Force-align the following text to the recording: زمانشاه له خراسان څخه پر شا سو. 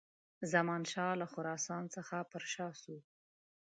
زمانشاه 0.53 1.13
له 1.21 1.25
خراسان 1.33 1.83
څخه 1.95 2.17
پر 2.31 2.43
شا 2.53 2.67
سو. 2.81 2.95